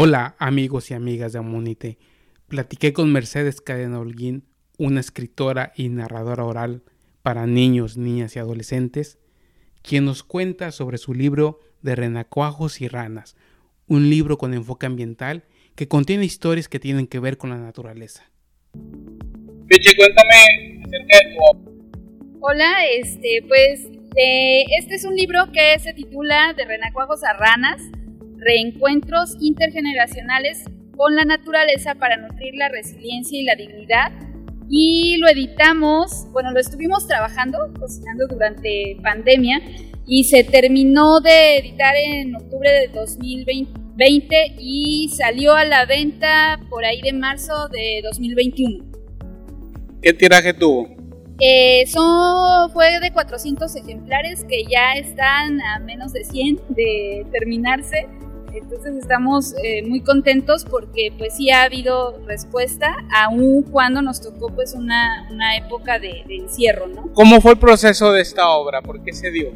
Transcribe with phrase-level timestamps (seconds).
[0.00, 1.98] Hola amigos y amigas de Amunite.
[2.46, 4.44] Platiqué con Mercedes Cadena Holguín,
[4.78, 6.84] una escritora y narradora oral
[7.22, 9.18] para niños, niñas y adolescentes,
[9.82, 13.34] quien nos cuenta sobre su libro de Renacuajos y Ranas,
[13.88, 15.42] un libro con enfoque ambiental
[15.74, 18.22] que contiene historias que tienen que ver con la naturaleza.
[19.66, 23.80] Pichi, cuéntame acerca de tu Hola, este, pues
[24.14, 27.82] eh, este es un libro que se titula De Renacuajos a Ranas
[28.38, 30.64] reencuentros intergeneracionales
[30.96, 34.12] con la naturaleza para nutrir la resiliencia y la dignidad.
[34.68, 39.60] Y lo editamos, bueno, lo estuvimos trabajando, cocinando durante pandemia
[40.06, 46.84] y se terminó de editar en octubre de 2020 y salió a la venta por
[46.84, 48.84] ahí de marzo de 2021.
[50.02, 50.88] ¿Qué tiraje tuvo?
[51.40, 58.08] Eso fue de 400 ejemplares que ya están a menos de 100 de terminarse.
[58.52, 64.48] Entonces estamos eh, muy contentos porque pues sí ha habido respuesta, aun cuando nos tocó
[64.48, 67.12] pues una, una época de, encierro, ¿no?
[67.12, 68.80] ¿Cómo fue el proceso de esta obra?
[68.82, 69.52] ¿Por qué se dio?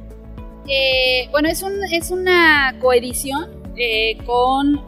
[0.68, 4.82] Eh, bueno, es, un, es una coedición eh, con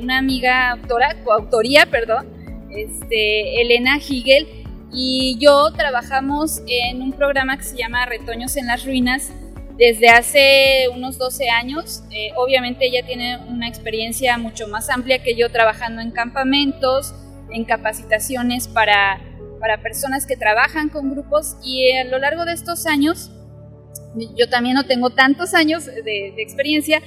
[0.00, 2.26] una amiga autora, coautoría, perdón,
[2.70, 4.46] este, Elena Higel,
[4.92, 9.32] y yo trabajamos en un programa que se llama Retoños en las Ruinas,
[9.78, 12.02] desde hace unos 12 años.
[12.10, 17.14] Eh, obviamente ella tiene una experiencia mucho más amplia que yo trabajando en campamentos,
[17.50, 19.20] en capacitaciones para,
[19.60, 23.30] para personas que trabajan con grupos y a lo largo de estos años,
[24.36, 27.00] yo también no tengo tantos años de, experiencia,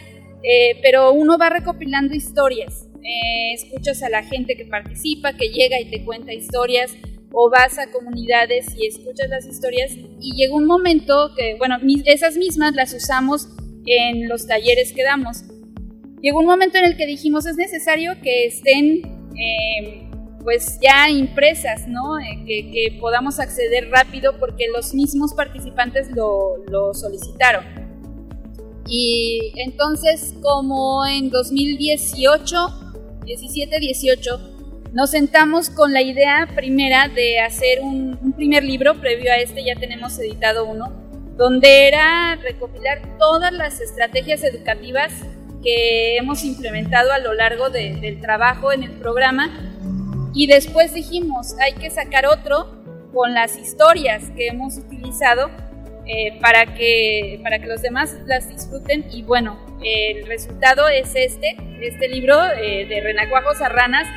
[0.44, 2.88] eh, pero uno va recopilando historias.
[3.04, 6.96] Eh, escuchas a la gente que participa, que llega y te cuenta historias,
[7.34, 12.36] o vas a comunidades y escuchas las historias y llega un momento que, bueno, esas
[12.36, 13.48] mismas las usamos
[13.86, 15.44] en los talleres que damos.
[16.22, 19.02] Llegó un momento en el que dijimos es necesario que estén
[19.36, 20.12] em,
[20.44, 22.20] pues ya impresas, ¿no?
[22.20, 27.64] Eh, que, podamos acceder rápido porque los mismos participantes lo, lo solicitaron.
[28.88, 32.58] Y entonces como en 2018,
[33.26, 34.51] 17, 18,
[34.94, 39.76] nos sentamos con la idea primera de hacer un, primer libro, previo a este ya
[39.76, 40.92] tenemos editado uno,
[41.38, 45.14] donde era recopilar todas las estrategias educativas
[45.64, 49.50] que hemos implementado a lo largo del trabajo en el programa.
[50.34, 52.82] Y después dijimos hay que sacar otro
[53.14, 55.52] con las historias que hemos utilizado
[56.08, 59.06] eh, para, que, para que los demás las disfruten.
[59.12, 64.08] Y bueno, el resultado es este, este libro eh, de Renacuajos a Ranas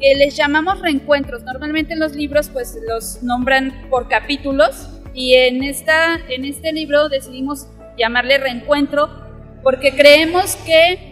[0.00, 1.42] que les llamamos reencuentros.
[1.42, 7.08] Normalmente en los libros pues los nombran por capítulos y en, esta, en este libro
[7.08, 9.10] decidimos llamarle reencuentro
[9.62, 11.10] porque creemos que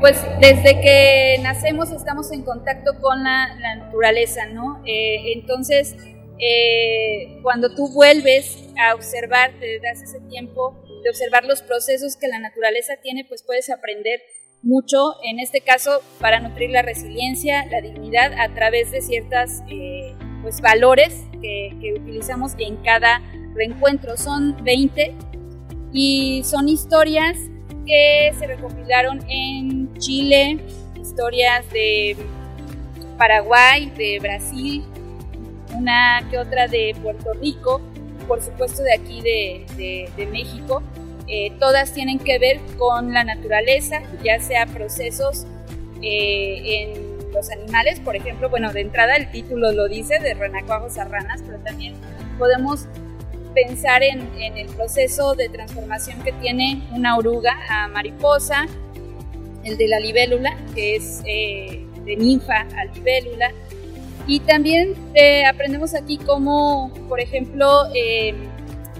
[0.00, 4.80] pues desde que nacemos estamos en contacto con la, naturaleza, ¿no?
[4.86, 5.96] Eh, entonces,
[6.38, 12.28] eh, cuando tú vuelves a observar, te das ese tiempo de observar los procesos que
[12.28, 14.20] la naturaleza tiene, pues puedes aprender
[14.62, 20.14] mucho, en este caso, para nutrir la resiliencia, la dignidad a través de ciertos eh,
[20.42, 23.22] pues, valores que, utilizamos en cada
[23.54, 24.16] reencuentro.
[24.16, 25.14] Son 20
[25.92, 27.36] y son historias
[27.86, 30.58] que se recopilaron en Chile,
[31.00, 32.16] historias de
[33.16, 34.84] Paraguay, de Brasil,
[35.74, 37.80] una que otra de Puerto Rico,
[38.26, 40.82] por supuesto de aquí de México.
[41.28, 45.46] Eh, todas tienen que ver con la naturaleza, ya sea procesos
[46.00, 50.96] eh, en los animales, por ejemplo, bueno, de entrada el título lo dice, de renacuajos
[50.96, 51.94] a ranas, pero también
[52.38, 52.86] podemos
[53.54, 58.66] pensar en, el proceso de transformación que tiene una oruga a mariposa,
[59.64, 63.52] el de la libélula, que es eh, de ninfa a libélula,
[64.26, 64.94] y también
[65.46, 67.84] aprendemos aquí cómo, por ejemplo,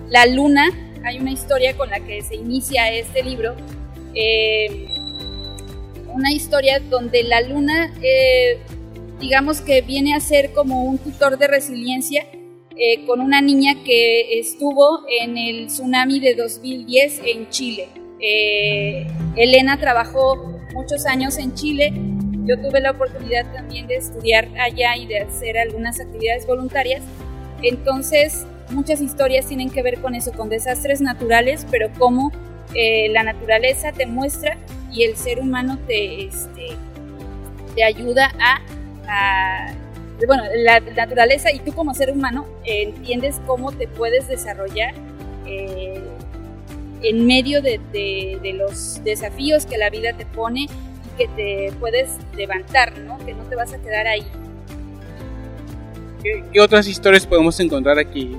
[0.08, 0.70] la luna
[1.04, 3.54] hay una historia con la que se inicia este libro,
[4.14, 4.88] eh,
[6.12, 8.58] una historia donde la luna, eh,
[9.20, 12.26] digamos que viene a ser como un tutor de resiliencia
[12.76, 17.88] eh, con una niña que estuvo en el tsunami de 2010 en Chile.
[19.36, 21.92] Elena trabajó muchos años en Chile,
[22.44, 27.02] yo tuve la oportunidad también de estudiar allá y de hacer algunas actividades voluntarias,
[27.62, 32.32] entonces muchas historias tienen que ver con eso, con desastres naturales, pero cómo
[32.74, 34.58] eh, la naturaleza te muestra
[34.92, 36.68] y el ser humano te, este,
[37.74, 39.72] te ayuda a,
[40.26, 44.92] bueno, la naturaleza y tú como ser humano entiendes cómo te puedes desarrollar
[45.46, 46.02] eh,
[47.02, 50.68] en medio de, de, los desafíos que la vida te pone y
[51.16, 53.18] que te puedes levantar, ¿no?
[53.18, 54.26] Que no te vas a quedar ahí.
[56.22, 58.36] ¿Qué, otras historias podemos encontrar aquí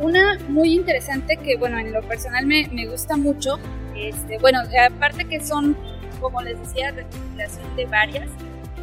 [0.00, 3.58] Una muy interesante que, bueno, en lo personal me, me gusta mucho,
[3.94, 5.76] este, bueno, aparte que son,
[6.20, 8.30] como les decía, recopilación de varias,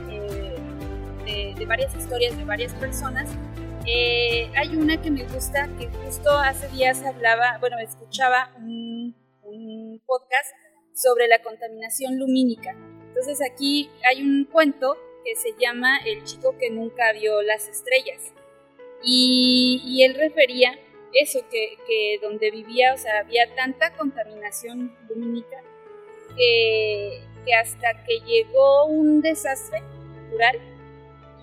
[0.10, 0.56] eh,
[1.26, 3.30] de, de, varias historias de varias personas,
[3.86, 10.02] eh, hay una que me gusta, que justo hace días hablaba, bueno, escuchaba un, un
[10.06, 10.52] podcast
[10.94, 12.76] sobre la contaminación lumínica.
[13.08, 14.96] Entonces aquí hay un cuento
[15.26, 18.34] que se llama El chico que nunca vio las estrellas.
[19.04, 20.78] Y, él refería
[21.14, 25.62] eso, que, que, donde vivía, o sea, había tanta contaminación lumínica
[26.36, 30.60] que, que hasta que llegó un desastre natural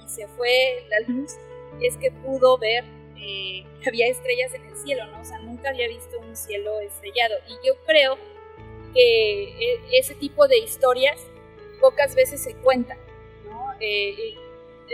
[0.05, 1.33] y se fue la luz,
[1.81, 2.85] es que pudo ver
[3.19, 5.21] eh, que había estrellas en el cielo, ¿no?
[5.21, 7.35] O sea, nunca había visto un cielo estrellado.
[7.49, 8.17] Y yo creo
[8.93, 11.19] que e, ese tipo de historias
[11.81, 12.99] pocas veces se cuentan,
[13.49, 13.73] ¿no?
[13.81, 14.35] Eh,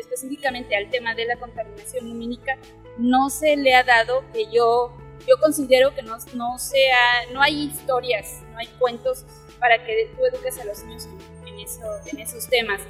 [0.00, 2.58] específicamente al tema de la contaminación lumínica,
[2.98, 4.96] no se le ha dado que yo,
[5.26, 9.24] yo considero que no, no, sea, no hay historias, no hay cuentos
[9.58, 11.08] para que tú eduques a los niños
[11.46, 12.80] en, eso, en esos temas.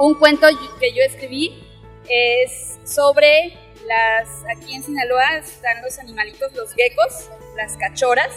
[0.00, 0.46] Un cuento
[0.80, 1.64] que yo escribí
[2.08, 3.56] es sobre
[3.86, 8.30] las, aquí en Sinaloa están los animalitos, los geckos, las cachoras.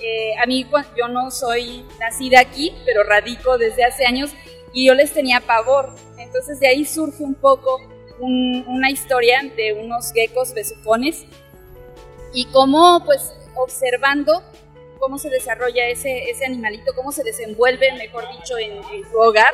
[0.00, 0.66] Eh, a mí
[0.96, 4.32] yo no soy nacida aquí, pero radico desde hace años
[4.72, 5.94] y yo les tenía pavor.
[6.34, 7.80] Entonces de ahí surge un poco
[8.18, 11.26] una historia de unos geckos besucones
[12.32, 14.42] y cómo pues observando
[14.98, 19.52] cómo se desarrolla ese, ese animalito, cómo se desenvuelve, mejor dicho, en, en tu hogar,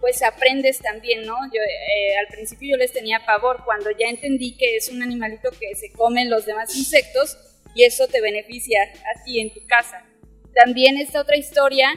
[0.00, 1.36] pues aprendes también, ¿no?
[1.54, 5.50] Yo eh, al principio yo les tenía pavor, cuando ya entendí que es un animalito
[5.52, 7.36] que se comen los demás insectos
[7.76, 10.04] y eso te beneficia a ti en tu casa.
[10.52, 11.90] También esta otra historia.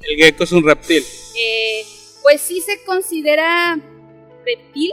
[0.00, 1.04] El gecko es un reptil.
[1.36, 1.82] Eh,
[2.30, 3.76] pues sí se considera
[4.46, 4.92] reptil.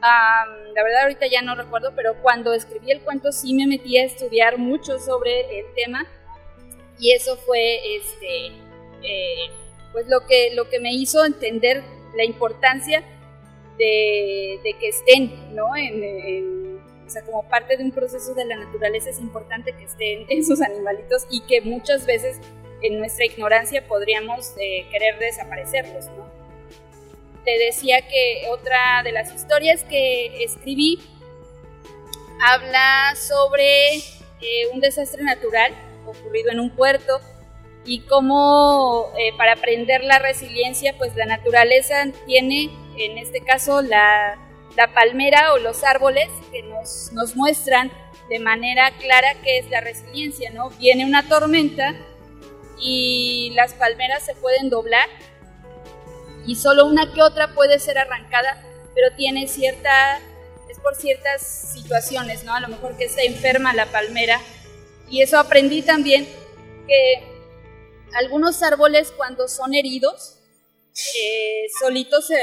[0.00, 4.04] la verdad ahorita ya no recuerdo, pero cuando escribí el cuento sí me metí a
[4.04, 6.06] estudiar mucho sobre el tema
[6.98, 8.46] y eso fue este
[9.02, 9.50] eh,
[9.92, 11.82] pues lo que, lo que me hizo entender
[12.16, 13.04] la importancia
[13.76, 15.76] de, que estén, ¿no?
[15.76, 20.24] En, o sea, como parte de un proceso de la naturaleza es importante que estén
[20.30, 22.40] esos animalitos y que muchas veces
[22.80, 26.43] en nuestra ignorancia podríamos eh, querer desaparecerlos, ¿no?
[27.44, 30.98] Te decía que otra de las historias que escribí
[32.40, 35.72] habla sobre eh, un desastre natural
[36.06, 37.20] ocurrido en un puerto
[37.84, 44.38] y cómo eh, para aprender la resiliencia, pues la naturaleza tiene, en este caso, la,
[44.76, 47.92] la palmera o los árboles que nos, nos, muestran
[48.30, 50.70] de manera clara qué es la resiliencia, ¿no?
[50.70, 51.94] Viene una tormenta
[52.80, 55.08] y las palmeras se pueden doblar
[56.46, 58.62] y solo una que otra puede ser arrancada,
[58.94, 60.18] pero tiene cierta,
[60.68, 62.54] es por ciertas situaciones, ¿no?
[62.54, 64.40] A lo mejor que está enferma la palmera
[65.10, 66.26] y eso aprendí también
[66.86, 67.34] que
[68.14, 70.38] algunos árboles cuando son heridos,
[71.20, 72.36] eh, solitos se,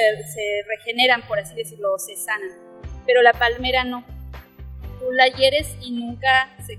[0.68, 2.52] regeneran, por así decirlo, se sanan,
[3.06, 4.06] pero la palmera no.
[5.00, 6.78] Tú la hieres y nunca se,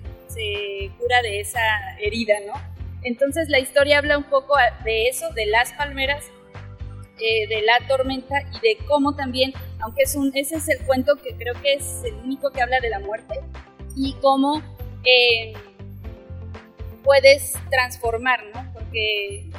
[0.99, 1.61] cura de esa
[1.99, 2.55] herida, ¿no?
[3.03, 4.55] Entonces la historia habla un poco
[4.85, 6.25] de eso, de las palmeras,
[7.19, 11.17] eh, de la tormenta y de cómo también, aunque es un, ese es el cuento
[11.17, 13.41] que creo que es el único que habla de la muerte,
[13.97, 14.63] y cómo
[15.05, 15.53] eh,
[17.05, 18.73] puedes transformar, ¿no?
[18.93, 19.51] que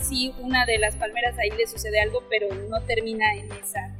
[0.00, 3.94] sí una de las palmeras ahí le sucede algo, pero no termina en esa,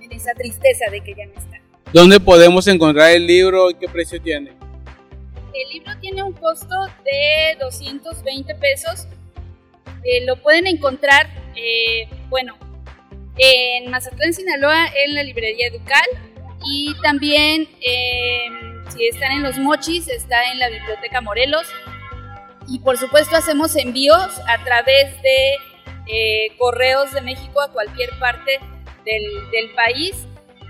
[0.00, 1.60] en esa tristeza de que ya no está.
[1.92, 4.52] ¿Dónde podemos encontrar el libro y qué precio tiene?
[5.52, 6.74] El libro tiene un costo
[7.04, 9.06] de 220 pesos.
[10.02, 12.58] Eh, lo pueden encontrar, eh, bueno,
[13.38, 16.02] en Mazatlán, Sinaloa, en la librería Educal
[16.66, 17.68] y también
[18.88, 21.64] si están en Los Mochis, está en la Biblioteca Morelos
[22.66, 25.54] y por supuesto hacemos envíos a través de
[26.08, 28.58] eh, correos de México a cualquier parte
[29.04, 30.26] del, país.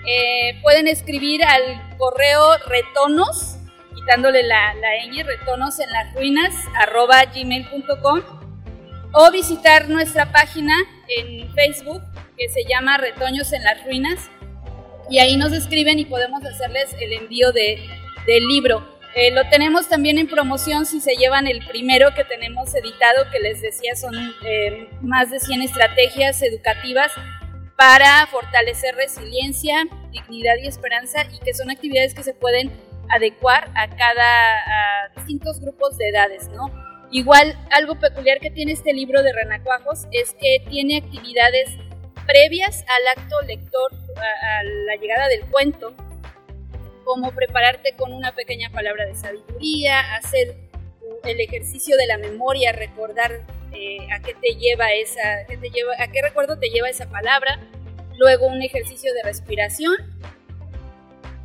[0.07, 3.57] Eh, pueden escribir al correo retonos,
[3.95, 8.21] quitándole la, la ñ, retonos en las ruinas, arroba gmail.com,
[9.15, 10.75] o visitar nuestra página
[11.09, 12.03] en Facebook
[12.37, 14.31] que se llama Retoños en las Ruinas,
[15.11, 17.79] y ahí nos escriben y podemos hacerles el envío de,
[18.27, 18.95] del libro.
[19.15, 23.39] Eh, lo tenemos también en promoción si se llevan el primero que tenemos editado, que
[23.39, 27.13] les decía son eh, más de 100 estrategias educativas
[27.77, 32.73] para fortalecer resiliencia, dignidad y esperanza y que son actividades que se pueden
[33.11, 36.84] adecuar a cada a distintos grupos de edades, ¿no?
[37.15, 41.71] Igual, algo peculiar que tiene este libro de Renacuajos es que tiene actividades
[42.27, 45.95] previas al acto lector, a, la llegada del cuento,
[47.05, 50.57] como prepararte con una pequeña palabra de sabiduría, hacer
[51.23, 55.93] el ejercicio de la memoria, recordar eh, a qué te lleva esa, qué te lleva,
[55.97, 57.61] a recuerdo te lleva esa palabra,
[58.19, 59.95] luego un ejercicio de respiración,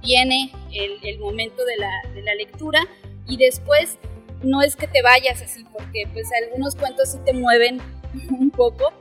[0.01, 2.79] viene el, momento de la, lectura.
[3.27, 3.99] Y después
[4.41, 7.81] no es que te vayas así, porque pues algunos cuentos sí te mueven
[8.29, 8.93] un poco,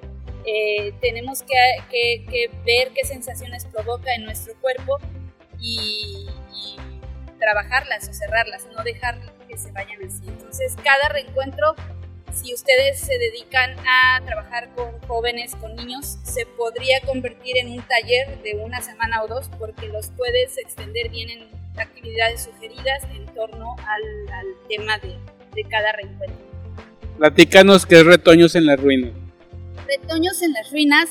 [0.45, 4.99] eh, tenemos que, ver qué sensaciones provoca en nuestro cuerpo
[5.61, 6.26] y,
[7.38, 9.16] trabajarlas o cerrarlas, no dejar
[9.47, 10.26] que se vayan así.
[10.26, 11.76] Entonces, cada reencuentro,
[12.33, 17.83] si ustedes se dedican a trabajar con jóvenes, con niños, se podría convertir en un
[17.83, 23.26] taller de una semana o dos porque los puedes extender bien en actividades sugeridas en
[23.35, 24.02] torno al,
[24.68, 25.16] tema de,
[25.54, 26.38] de cada reencuentro.
[27.18, 29.11] Platícanos qué es Retoños en la Ruina.
[29.87, 31.08] Retoños en las Ruinas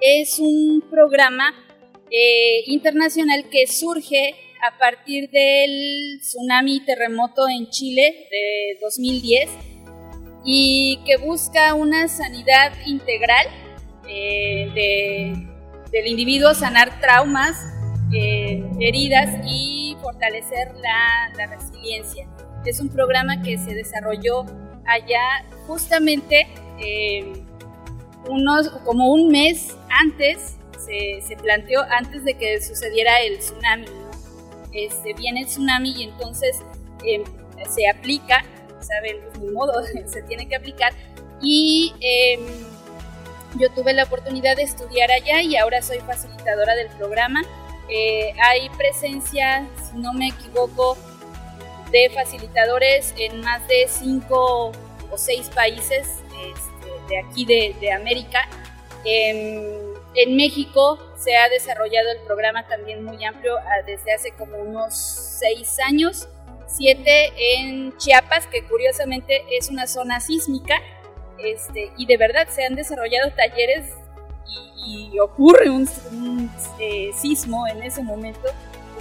[0.00, 1.54] es un programa
[2.10, 4.34] eh, internacional que surge
[4.66, 9.50] a partir del tsunami y terremoto en Chile de 2010
[10.44, 13.46] y que busca una sanidad integral
[14.08, 15.32] eh,
[15.92, 17.56] del individuo, sanar traumas,
[18.12, 22.26] eh, heridas y fortalecer la, la, resiliencia.
[22.64, 24.44] Es un programa que se desarrolló
[24.84, 25.20] allá
[25.66, 26.46] justamente
[28.28, 33.86] unos, como un mes antes, se, planteó antes de que sucediera el tsunami.
[34.72, 36.60] Este, viene el tsunami y entonces
[37.04, 37.22] em,
[37.68, 38.44] se aplica,
[38.80, 39.16] ¿saben?
[39.24, 39.72] Pues, ni modo,
[40.06, 40.92] se tiene que aplicar.
[41.40, 42.40] Y em,
[43.58, 47.42] yo tuve la oportunidad de estudiar allá y ahora soy facilitadora del programa.
[47.90, 50.96] Eh, hay presencia, si no me equivoco,
[51.90, 54.72] de facilitadores en más de cinco
[55.10, 56.08] o seis países.
[56.54, 56.70] Este,
[57.08, 58.48] de aquí de, América.
[59.04, 64.94] en México se ha desarrollado el programa también muy amplio ah, desde hace como unos
[64.96, 66.28] seis años,
[66.66, 70.80] siete en Chiapas, que curiosamente es una zona sísmica,
[71.38, 73.92] este, y de verdad se han desarrollado talleres
[74.86, 75.88] y, ocurre un,
[76.78, 78.48] eh, sismo en ese momento.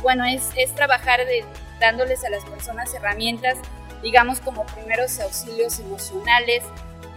[0.01, 1.43] Bueno, es, es trabajar de,
[1.79, 3.57] dándoles a las personas herramientas,
[4.01, 6.63] digamos, como primeros auxilios emocionales,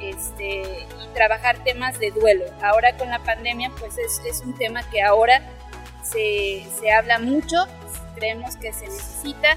[0.02, 2.44] este, y trabajar temas de duelo.
[2.62, 5.40] Ahora con la pandemia, pues es, un tema que ahora
[6.02, 7.56] se, habla mucho,
[8.16, 9.56] creemos que se necesita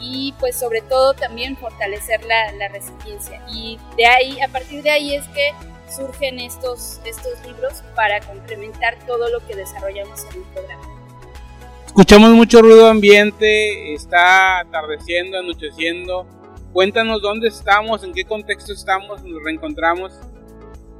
[0.00, 3.40] y pues sobre todo también fortalecer la, resiliencia.
[3.48, 5.52] Y de ahí, a partir de ahí es que
[5.88, 10.96] surgen estos, estos libros para complementar todo lo que desarrollamos en el programa.
[11.86, 16.26] Escuchamos mucho ruido ambiente, está atardeciendo, anocheciendo.
[16.72, 20.12] Cuéntanos dónde estamos, en qué contexto estamos, nos reencontramos.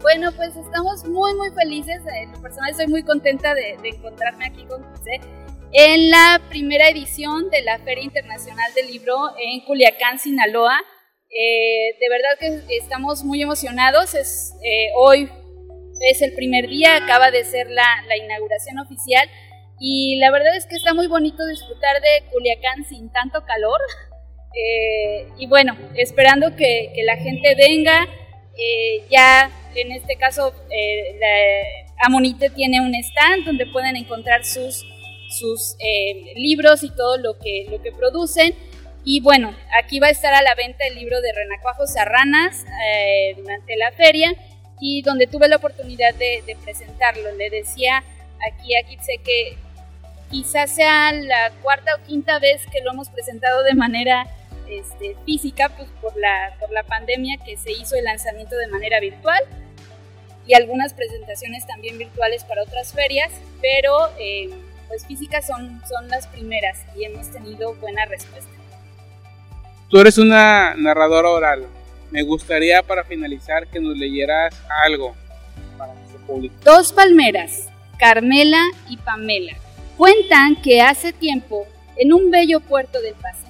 [0.00, 2.00] Bueno, pues estamos muy, muy felices.
[2.23, 5.21] En lo personal estoy muy contenta de, encontrarme aquí con usted
[5.73, 10.78] en la primera edición de la Feria Internacional del Libro en Culiacán, Sinaloa.
[11.38, 14.14] Eh, de verdad que estamos muy emocionados.
[14.14, 15.28] Es, eh, hoy
[16.00, 19.28] es el primer día, acaba de ser la, la, inauguración oficial
[19.78, 23.81] y la verdad es que está muy bonito disfrutar de Culiacán sin tanto calor.
[24.57, 28.09] Eh, y bueno, esperando que, la gente venga,
[28.57, 31.21] eh, ya en este caso eh,
[31.99, 34.83] Amonite tiene un stand donde pueden encontrar sus,
[35.38, 35.76] sus
[36.37, 38.55] libros y todo lo que, lo que producen.
[39.08, 42.64] Y bueno, aquí va a estar a la venta el libro de Renacuajos Serranas
[43.36, 44.34] durante la feria
[44.80, 47.30] y donde tuve la oportunidad de, presentarlo.
[47.36, 48.02] Le decía
[48.50, 49.56] aquí a Kitse que
[50.28, 54.26] quizás sea la cuarta o quinta vez que lo hemos presentado de manera
[54.68, 58.98] este, física pues, por, la, por la pandemia que se hizo el lanzamiento de manera
[58.98, 59.40] virtual
[60.48, 63.30] y algunas presentaciones también virtuales para otras ferias,
[63.62, 64.50] pero eh,
[64.88, 68.55] pues físicas son, son las primeras y hemos tenido buena respuesta.
[69.88, 71.66] Tú eres una narradora oral.
[72.11, 75.14] Me gustaría para finalizar que nos leyeras algo
[75.78, 76.55] para nuestro público.
[76.64, 79.52] Dos palmeras, Carmela y Pamela,
[79.97, 81.66] cuentan que hace tiempo,
[81.97, 83.47] en un bello puerto del Pacífico,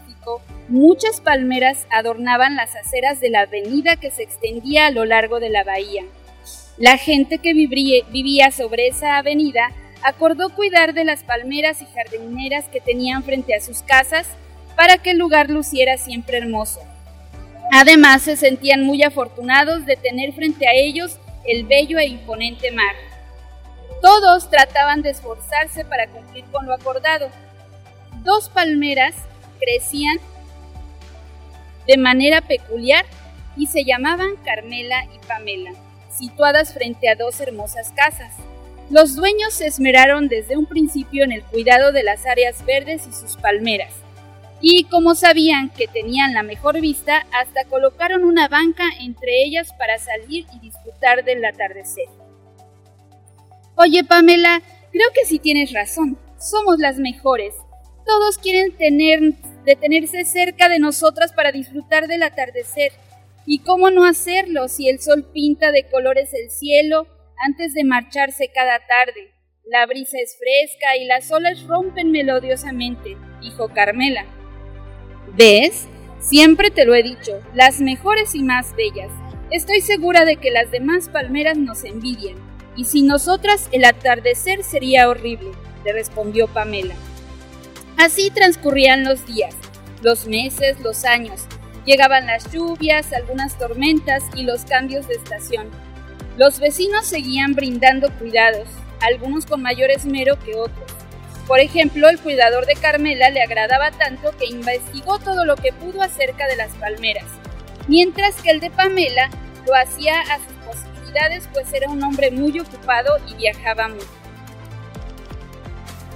[0.69, 5.49] Muchas palmeras adornaban las aceras de la avenida que se extendía a lo largo de
[5.49, 6.03] la bahía.
[6.77, 9.71] La gente que vivía sobre esa avenida
[10.03, 14.27] acordó cuidar de las palmeras y jardineras que tenían frente a sus casas
[14.77, 16.81] para que el lugar luciera siempre hermoso.
[17.73, 22.95] Además, se sentían muy afortunados de tener frente a ellos el bello e imponente mar.
[24.03, 27.29] Todos trataban de esforzarse para cumplir con lo acordado.
[28.23, 29.15] Dos palmeras
[29.59, 30.19] crecían
[31.87, 33.05] de manera peculiar
[33.57, 35.73] y se llamaban Carmela y Pamela,
[36.11, 38.35] situadas frente a dos hermosas casas.
[38.91, 43.13] Los dueños se esmeraron desde un principio en el cuidado de las áreas verdes y
[43.13, 43.93] sus palmeras,
[44.61, 49.99] y como sabían que tenían la mejor vista, hasta colocaron una banca entre ellas para
[49.99, 52.07] salir y disfrutar del atardecer.
[53.77, 56.19] Oye, Pamela, creo que sí tienes razón.
[56.39, 57.55] Somos las mejores.
[58.07, 59.21] Todos quieren tener,
[59.65, 62.93] detenerse cerca de nosotras para disfrutar del atardecer.
[63.45, 67.07] ¿Y cómo no hacerlo si el sol pinta de colores el cielo
[67.45, 69.33] antes de marcharse cada tarde?
[69.67, 74.25] La brisa es fresca y las olas rompen melodiosamente, dijo Carmela.
[75.37, 75.87] ¿Ves?
[76.19, 79.11] Siempre te lo he dicho, las mejores y más bellas.
[79.51, 82.37] Estoy segura de que las demás palmeras nos envidian,
[82.75, 85.51] y sin nosotras el atardecer sería horrible,
[85.85, 86.95] le respondió Pamela.
[87.99, 89.55] Así transcurrían los días,
[90.01, 91.43] los meses, los años.
[91.85, 95.69] Llegaban las lluvias, algunas tormentas y los cambios de estación.
[96.39, 98.69] Los vecinos seguían brindando cuidados,
[99.01, 100.96] algunos con mayor esmero que otros.
[101.47, 106.03] Por ejemplo, el cuidador de Carmela le agradaba tanto que investigó todo lo que pudo
[106.03, 107.25] acerca de las palmeras,
[107.87, 109.31] mientras que el de Pamela
[109.67, 114.07] lo hacía a sus posibilidades pues era un hombre muy ocupado y viajaba mucho.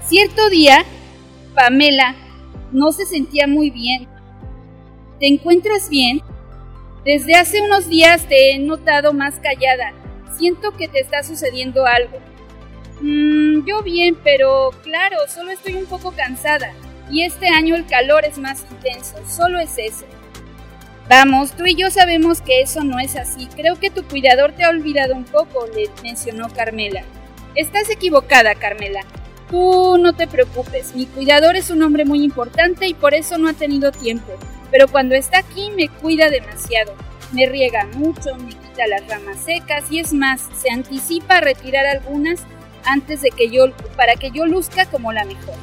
[0.06, 0.84] Cierto día,
[1.54, 2.16] Pamela
[2.72, 4.08] no se sentía muy bien.
[5.18, 6.22] ¿Te encuentras bien?
[7.04, 9.92] Desde hace unos días te he notado más callada.
[10.36, 12.18] Siento que te está sucediendo algo.
[13.00, 16.72] Mmm, yo bien, pero claro, solo estoy un poco cansada.
[17.10, 20.04] Y este año el calor es más intenso, solo es eso.
[21.08, 23.48] Vamos, tú y yo sabemos que eso no es así.
[23.56, 27.02] Creo que tu cuidador te ha olvidado un poco, le mencionó Carmela.
[27.56, 29.00] Estás equivocada, Carmela.
[29.50, 33.48] Tú no te preocupes, mi cuidador es un hombre muy importante y por eso no
[33.48, 34.32] ha tenido tiempo.
[34.70, 36.94] Pero cuando está aquí me cuida demasiado.
[37.32, 41.86] Me riega mucho, me quita las ramas secas y es más, se anticipa a retirar
[41.86, 42.40] algunas
[42.84, 45.56] antes de que yo, para que yo luzca como la mejor.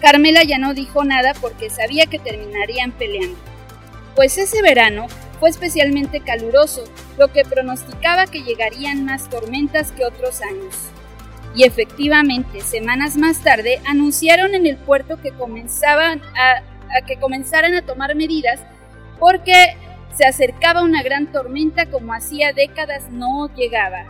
[0.00, 3.38] Carmela ya no dijo nada porque sabía que terminarían peleando.
[4.14, 5.06] Pues ese verano
[5.38, 6.84] fue especialmente caluroso,
[7.16, 10.74] lo que pronosticaba que llegarían más tormentas que otros años.
[11.54, 16.62] Y efectivamente, semanas más tarde anunciaron en el puerto que comenzaban a,
[17.06, 18.60] que comenzaran a tomar medidas
[19.18, 19.76] porque
[20.14, 24.04] se acercaba una gran tormenta como hacía décadas no llegaba.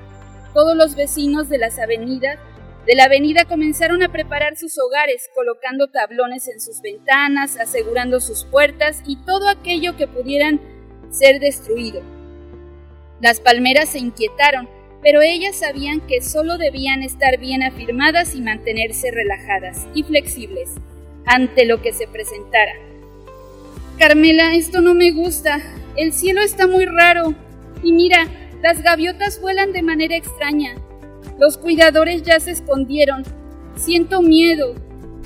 [0.59, 2.37] Todos los vecinos de las avenidas
[2.85, 8.45] de la avenida comenzaron a preparar sus hogares, colocando tablones en sus ventanas, asegurando sus
[8.45, 10.61] puertas y todo aquello que pudieran
[11.11, 12.03] ser destruido.
[13.21, 14.69] Las palmeras se inquietaron,
[15.01, 20.71] pero ellas sabían que solo debían estar bien afirmadas y mantenerse relajadas y flexibles
[21.25, 22.73] ante lo que se presentara.
[23.97, 25.61] Carmela, esto no me gusta.
[25.95, 27.33] El cielo está muy raro.
[27.85, 28.27] Y mira,
[28.63, 30.75] las gaviotas vuelan de manera extraña.
[31.39, 33.23] Los cuidadores ya se escondieron.
[33.77, 34.75] Siento miedo,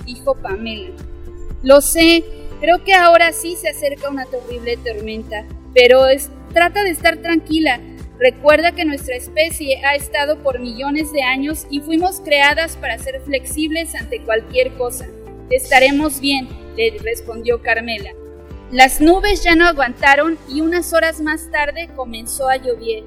[0.05, 0.90] dijo Pamela.
[1.62, 2.25] Lo sé,
[2.61, 6.03] creo que ahora sí se acerca una terrible tormenta, pero
[6.53, 7.81] trata de estar tranquila.
[8.18, 13.21] Recuerda que nuestra especie ha estado por millones de años y fuimos creadas para ser
[13.23, 15.07] flexibles ante cualquier cosa.
[15.51, 18.11] Estaremos bien, le respondió Carmela.
[18.71, 23.05] Las nubes ya no aguantaron y unas horas más tarde comenzó a llover.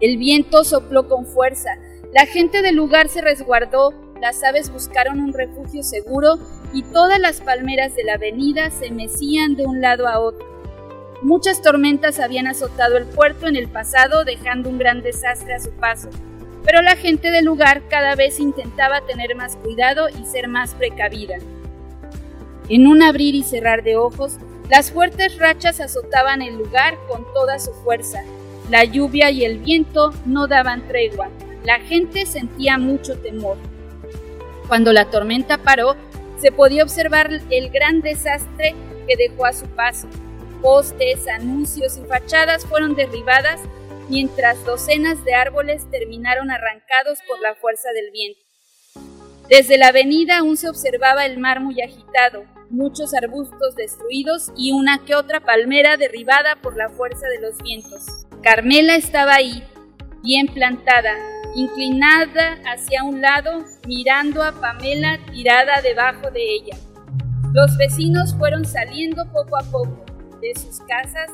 [0.00, 1.78] El viento sopló con fuerza,
[2.12, 6.38] la gente del lugar se resguardó, las aves buscaron un refugio seguro
[6.72, 10.46] y todas las palmeras de la avenida se mecían de un lado a otro.
[11.22, 15.70] Muchas tormentas habían azotado el puerto en el pasado dejando un gran desastre a su
[15.72, 16.10] paso,
[16.62, 21.36] pero la gente del lugar cada vez intentaba tener más cuidado y ser más precavida.
[22.68, 27.58] En un abrir y cerrar de ojos, las fuertes rachas azotaban el lugar con toda
[27.58, 28.22] su fuerza,
[28.70, 31.30] la lluvia y el viento no daban tregua.
[31.64, 33.56] La gente sentía mucho temor.
[34.68, 35.96] Cuando la tormenta paró,
[36.38, 38.74] se podía observar el gran desastre
[39.06, 40.08] que dejó a su paso.
[40.60, 43.60] Postes, anuncios y fachadas fueron derribadas
[44.08, 48.40] mientras docenas de árboles terminaron arrancados por la fuerza del viento.
[49.48, 55.04] Desde la avenida aún se observaba el mar muy agitado, muchos arbustos destruidos y una
[55.04, 58.25] que otra palmera derribada por la fuerza de los vientos.
[58.42, 59.62] Carmela estaba ahí,
[60.22, 61.14] bien plantada,
[61.54, 66.76] inclinada hacia un lado, mirando a Pamela tirada debajo de ella.
[67.52, 70.04] Los vecinos fueron saliendo poco a poco
[70.40, 71.30] de sus casas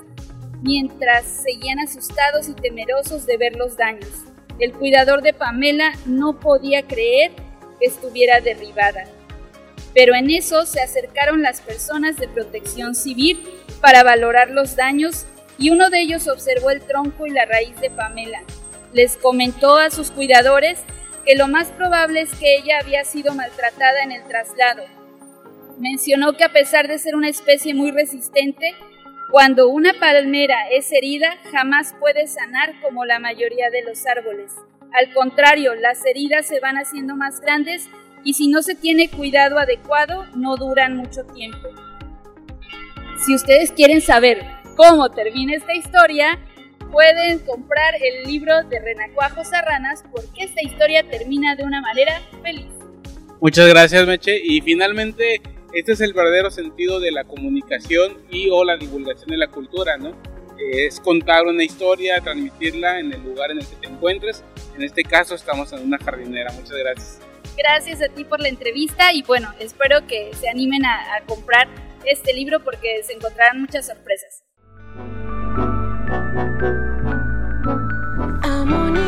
[0.62, 4.24] mientras seguían asustados y temerosos de ver los daños.
[4.58, 7.32] El cuidador de Pamela no podía creer
[7.80, 9.04] que estuviera derribada.
[9.92, 13.42] Pero en eso se acercaron las personas de protección civil
[13.80, 15.26] para valorar los daños
[15.62, 18.42] y uno de ellos observó el tronco y la raíz de Pamela.
[18.92, 20.82] Les comentó a sus cuidadores
[21.24, 24.82] que lo más probable es que ella había sido maltratada en el traslado.
[25.78, 28.74] Mencionó que a pesar de ser una especie muy resistente,
[29.30, 34.52] cuando una palmera es herida jamás puede sanar como la mayoría de los árboles.
[34.92, 37.88] Al contrario, las heridas se van haciendo más grandes
[38.24, 41.68] y si no se tiene cuidado adecuado no duran mucho tiempo.
[43.24, 44.44] Si ustedes quieren saber
[44.76, 46.38] cómo termina esta historia,
[46.90, 52.66] pueden comprar el libro de Renacuajo Serranas porque esta historia termina de una manera feliz.
[53.40, 55.40] Muchas gracias Meche y finalmente
[55.72, 59.96] este es el verdadero sentido de la comunicación y o la divulgación de la cultura,
[59.96, 60.14] ¿no?
[60.58, 64.44] Es contar una historia, transmitirla en el lugar en el que te encuentres.
[64.76, 66.52] En este caso estamos en una jardinera.
[66.52, 67.20] Muchas gracias.
[67.56, 71.68] Gracias a ti por la entrevista y bueno, espero que se animen a, a comprar
[72.04, 74.44] este libro porque se encontrarán muchas sorpresas.
[78.62, 79.01] harmoni